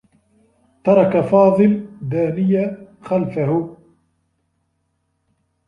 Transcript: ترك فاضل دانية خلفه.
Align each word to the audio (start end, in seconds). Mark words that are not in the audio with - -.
ترك 0.83 1.21
فاضل 1.21 1.87
دانية 2.01 2.87
خلفه. 3.01 3.77